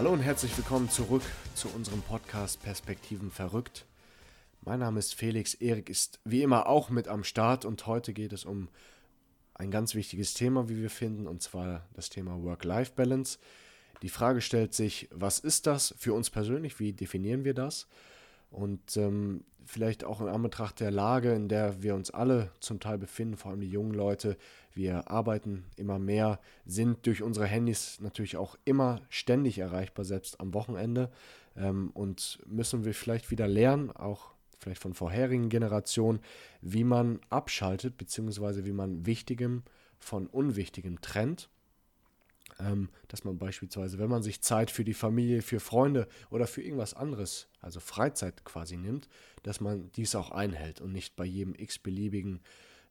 Hallo 0.00 0.14
und 0.14 0.20
herzlich 0.20 0.56
willkommen 0.56 0.88
zurück 0.88 1.20
zu 1.54 1.68
unserem 1.68 2.00
Podcast 2.00 2.62
Perspektiven 2.62 3.30
verrückt. 3.30 3.84
Mein 4.62 4.78
Name 4.78 4.98
ist 4.98 5.14
Felix, 5.14 5.52
Erik 5.52 5.90
ist 5.90 6.20
wie 6.24 6.40
immer 6.40 6.68
auch 6.68 6.88
mit 6.88 7.06
am 7.06 7.22
Start 7.22 7.66
und 7.66 7.86
heute 7.86 8.14
geht 8.14 8.32
es 8.32 8.46
um 8.46 8.68
ein 9.52 9.70
ganz 9.70 9.94
wichtiges 9.94 10.32
Thema, 10.32 10.70
wie 10.70 10.78
wir 10.78 10.88
finden, 10.88 11.26
und 11.26 11.42
zwar 11.42 11.86
das 11.92 12.08
Thema 12.08 12.42
Work-Life-Balance. 12.42 13.38
Die 14.00 14.08
Frage 14.08 14.40
stellt 14.40 14.72
sich, 14.72 15.06
was 15.12 15.38
ist 15.38 15.66
das 15.66 15.94
für 15.98 16.14
uns 16.14 16.30
persönlich? 16.30 16.80
Wie 16.80 16.94
definieren 16.94 17.44
wir 17.44 17.52
das? 17.52 17.86
Und 18.50 18.96
ähm, 18.96 19.44
vielleicht 19.64 20.04
auch 20.04 20.20
in 20.20 20.28
Anbetracht 20.28 20.80
der 20.80 20.90
Lage, 20.90 21.32
in 21.32 21.48
der 21.48 21.82
wir 21.82 21.94
uns 21.94 22.10
alle 22.10 22.50
zum 22.60 22.80
Teil 22.80 22.98
befinden, 22.98 23.36
vor 23.36 23.50
allem 23.50 23.60
die 23.60 23.70
jungen 23.70 23.94
Leute, 23.94 24.36
wir 24.74 25.10
arbeiten 25.10 25.64
immer 25.76 25.98
mehr, 25.98 26.40
sind 26.66 27.06
durch 27.06 27.22
unsere 27.22 27.46
Handys 27.46 28.00
natürlich 28.00 28.36
auch 28.36 28.56
immer 28.64 29.00
ständig 29.08 29.58
erreichbar, 29.58 30.04
selbst 30.04 30.40
am 30.40 30.54
Wochenende. 30.54 31.10
Ähm, 31.56 31.90
und 31.94 32.40
müssen 32.46 32.84
wir 32.84 32.94
vielleicht 32.94 33.30
wieder 33.30 33.46
lernen, 33.46 33.90
auch 33.90 34.32
vielleicht 34.58 34.82
von 34.82 34.94
vorherigen 34.94 35.48
Generationen, 35.48 36.20
wie 36.60 36.84
man 36.84 37.20
abschaltet, 37.30 37.96
beziehungsweise 37.96 38.64
wie 38.64 38.72
man 38.72 39.06
Wichtigem 39.06 39.62
von 39.98 40.26
Unwichtigem 40.26 41.00
trennt 41.00 41.48
dass 43.08 43.24
man 43.24 43.38
beispielsweise, 43.38 43.98
wenn 43.98 44.10
man 44.10 44.22
sich 44.22 44.42
Zeit 44.42 44.70
für 44.70 44.84
die 44.84 44.94
Familie, 44.94 45.42
für 45.42 45.60
Freunde 45.60 46.08
oder 46.30 46.46
für 46.46 46.62
irgendwas 46.62 46.94
anderes, 46.94 47.48
also 47.60 47.80
Freizeit 47.80 48.44
quasi 48.44 48.76
nimmt, 48.76 49.08
dass 49.42 49.60
man 49.60 49.90
dies 49.92 50.14
auch 50.14 50.30
einhält 50.30 50.80
und 50.80 50.92
nicht 50.92 51.16
bei 51.16 51.24
jedem 51.24 51.54
x-beliebigen 51.54 52.40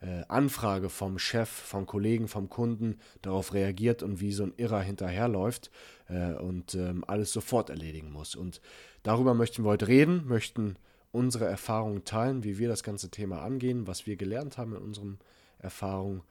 äh, 0.00 0.22
Anfrage 0.28 0.88
vom 0.88 1.18
Chef, 1.18 1.48
vom 1.48 1.86
Kollegen, 1.86 2.28
vom 2.28 2.48
Kunden 2.48 2.98
darauf 3.22 3.52
reagiert 3.52 4.02
und 4.02 4.20
wie 4.20 4.32
so 4.32 4.44
ein 4.44 4.54
Irrer 4.56 4.80
hinterherläuft 4.80 5.70
äh, 6.08 6.34
und 6.34 6.74
ähm, 6.74 7.04
alles 7.06 7.32
sofort 7.32 7.70
erledigen 7.70 8.12
muss. 8.12 8.36
Und 8.36 8.60
darüber 9.02 9.34
möchten 9.34 9.64
wir 9.64 9.70
heute 9.70 9.88
reden, 9.88 10.26
möchten 10.26 10.76
unsere 11.10 11.46
Erfahrungen 11.46 12.04
teilen, 12.04 12.44
wie 12.44 12.58
wir 12.58 12.68
das 12.68 12.82
ganze 12.82 13.10
Thema 13.10 13.42
angehen, 13.42 13.86
was 13.86 14.06
wir 14.06 14.16
gelernt 14.16 14.58
haben 14.58 14.76
in 14.76 14.82
unseren 14.82 15.18
Erfahrungen. 15.58 16.22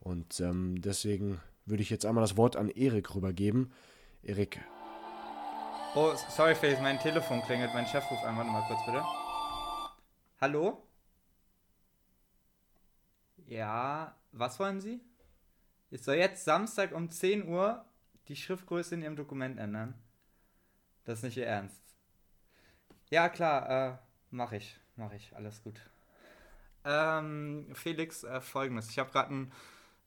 Und 0.00 0.40
ähm, 0.40 0.80
deswegen 0.80 1.40
würde 1.66 1.82
ich 1.82 1.90
jetzt 1.90 2.04
einmal 2.04 2.22
das 2.22 2.36
Wort 2.36 2.56
an 2.56 2.68
Erik 2.68 3.14
rübergeben. 3.14 3.72
Erik. 4.22 4.60
Oh, 5.94 6.14
sorry, 6.30 6.54
Felix, 6.54 6.80
mein 6.80 6.98
Telefon 6.98 7.42
klingelt. 7.42 7.74
Mein 7.74 7.86
Chef 7.86 8.04
ruft 8.10 8.24
einfach 8.24 8.44
mal 8.44 8.64
kurz, 8.66 8.84
bitte. 8.86 9.04
Hallo? 10.40 10.82
Ja, 13.46 14.16
was 14.32 14.58
wollen 14.58 14.80
Sie? 14.80 15.00
Ich 15.90 16.02
soll 16.02 16.14
jetzt 16.14 16.44
Samstag 16.44 16.92
um 16.92 17.10
10 17.10 17.46
Uhr 17.46 17.84
die 18.28 18.36
Schriftgröße 18.36 18.94
in 18.94 19.02
Ihrem 19.02 19.16
Dokument 19.16 19.58
ändern. 19.58 19.94
Das 21.04 21.18
ist 21.18 21.24
nicht 21.24 21.36
Ihr 21.36 21.46
Ernst. 21.46 21.82
Ja, 23.10 23.28
klar, 23.28 23.68
äh, 23.68 23.98
mach 24.30 24.52
ich. 24.52 24.78
Mach 24.96 25.12
ich. 25.12 25.36
Alles 25.36 25.62
gut. 25.62 25.78
Ähm, 26.84 27.66
Felix, 27.74 28.24
äh, 28.24 28.40
folgendes. 28.40 28.88
Ich 28.88 28.98
habe 28.98 29.10
gerade 29.10 29.34
ein 29.34 29.52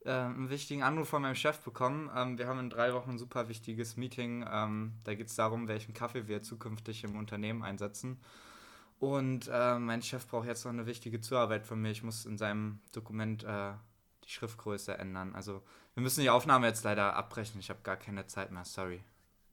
äh, 0.06 0.10
einen 0.10 0.50
wichtigen 0.50 0.82
Anruf 0.82 1.08
von 1.08 1.22
meinem 1.22 1.34
Chef 1.34 1.58
bekommen. 1.60 2.10
Ähm, 2.14 2.38
wir 2.38 2.46
haben 2.46 2.60
in 2.60 2.70
drei 2.70 2.94
Wochen 2.94 3.10
ein 3.10 3.18
super 3.18 3.48
wichtiges 3.48 3.96
Meeting. 3.96 4.44
Ähm, 4.50 4.92
da 5.04 5.14
geht 5.14 5.28
es 5.28 5.34
darum, 5.34 5.68
welchen 5.68 5.94
Kaffee 5.94 6.28
wir 6.28 6.42
zukünftig 6.42 7.04
im 7.04 7.16
Unternehmen 7.16 7.62
einsetzen. 7.62 8.18
Und 8.98 9.50
äh, 9.52 9.78
mein 9.78 10.02
Chef 10.02 10.26
braucht 10.26 10.46
jetzt 10.46 10.64
noch 10.64 10.72
eine 10.72 10.86
wichtige 10.86 11.20
Zuarbeit 11.20 11.66
von 11.66 11.80
mir. 11.80 11.90
Ich 11.90 12.02
muss 12.02 12.24
in 12.24 12.38
seinem 12.38 12.80
Dokument 12.92 13.44
äh, 13.44 13.72
die 14.24 14.30
Schriftgröße 14.30 14.96
ändern. 14.96 15.34
Also 15.34 15.62
wir 15.94 16.02
müssen 16.02 16.22
die 16.22 16.30
Aufnahme 16.30 16.66
jetzt 16.66 16.84
leider 16.84 17.14
abbrechen. 17.14 17.60
Ich 17.60 17.68
habe 17.68 17.80
gar 17.82 17.96
keine 17.96 18.26
Zeit 18.26 18.50
mehr. 18.50 18.64
Sorry. 18.64 19.00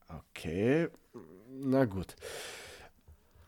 Okay, 0.08 0.88
na 1.50 1.84
gut. 1.84 2.16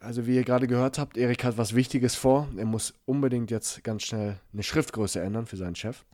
Also 0.00 0.26
wie 0.26 0.36
ihr 0.36 0.44
gerade 0.44 0.66
gehört 0.66 0.98
habt, 0.98 1.16
Erik 1.16 1.44
hat 1.44 1.56
was 1.56 1.74
Wichtiges 1.74 2.14
vor. 2.14 2.48
Er 2.56 2.66
muss 2.66 2.94
unbedingt 3.06 3.50
jetzt 3.50 3.82
ganz 3.82 4.02
schnell 4.02 4.38
eine 4.52 4.62
Schriftgröße 4.62 5.20
ändern 5.20 5.46
für 5.46 5.56
seinen 5.56 5.74
Chef 5.74 6.04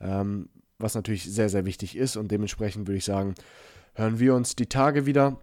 ähm, 0.00 0.48
was 0.78 0.94
natürlich 0.94 1.24
sehr, 1.24 1.48
sehr 1.48 1.64
wichtig 1.64 1.96
ist. 1.96 2.16
Und 2.16 2.30
dementsprechend 2.30 2.86
würde 2.86 2.98
ich 2.98 3.04
sagen, 3.04 3.34
hören 3.94 4.18
wir 4.18 4.34
uns 4.34 4.56
die 4.56 4.66
Tage 4.66 5.06
wieder, 5.06 5.38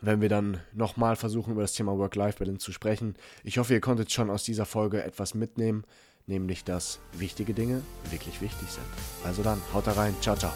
wenn 0.00 0.20
wir 0.20 0.28
dann 0.28 0.60
nochmal 0.72 1.16
versuchen, 1.16 1.52
über 1.52 1.62
das 1.62 1.72
Thema 1.72 1.96
Work-Life-Balance 1.96 2.64
zu 2.64 2.72
sprechen. 2.72 3.14
Ich 3.44 3.58
hoffe, 3.58 3.72
ihr 3.72 3.80
konntet 3.80 4.12
schon 4.12 4.30
aus 4.30 4.44
dieser 4.44 4.66
Folge 4.66 5.02
etwas 5.02 5.34
mitnehmen, 5.34 5.84
nämlich 6.26 6.64
dass 6.64 6.98
wichtige 7.12 7.54
Dinge 7.54 7.82
wirklich 8.10 8.40
wichtig 8.40 8.68
sind. 8.68 8.86
Also 9.24 9.42
dann, 9.42 9.60
haut 9.72 9.86
da 9.86 9.92
rein. 9.92 10.14
Ciao, 10.20 10.36
ciao. 10.36 10.52